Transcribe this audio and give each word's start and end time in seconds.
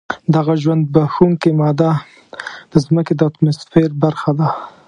دغه 0.35 0.53
ژوند 0.63 0.83
بښونکې 0.93 1.49
ماده 1.59 1.91
د 2.71 2.73
ځمکې 2.85 3.13
د 3.15 3.21
اتموسفیر 3.29 3.89
برخه 4.03 4.31
ده. 4.39 4.47